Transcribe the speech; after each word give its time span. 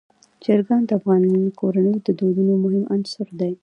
چرګان 0.43 0.81
د 0.87 0.91
افغان 0.99 1.23
کورنیو 1.59 2.03
د 2.05 2.09
دودونو 2.19 2.53
مهم 2.63 2.83
عنصر 2.93 3.27
دی. 3.39 3.53